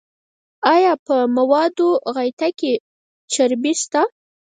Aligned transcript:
ایا 0.73 0.93
په 1.05 1.15
موادو 1.37 1.89
غایطه 2.15 2.49
کې 2.59 2.73
چربی 3.33 3.73
شته؟ 3.81 4.01